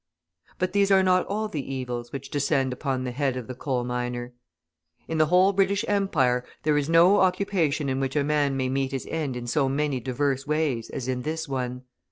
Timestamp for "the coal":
3.45-3.83